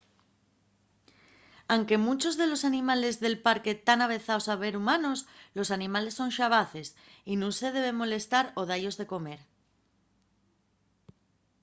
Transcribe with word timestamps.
anque 1.75 2.03
munchos 2.05 2.35
de 2.41 2.45
los 2.51 2.61
animales 2.71 3.15
del 3.23 3.35
parque 3.47 3.73
tán 3.87 3.99
avezaos 4.05 4.45
a 4.47 4.55
ver 4.63 4.73
humanos 4.81 5.19
los 5.57 5.69
animales 5.77 6.13
son 6.19 6.29
xabaces 6.37 6.87
y 7.31 7.33
nun 7.39 7.53
se 7.59 7.67
debe 7.75 7.99
molestalos 8.01 8.55
o 8.59 8.61
da-yos 8.69 8.95
de 8.99 9.05
comer 9.13 9.41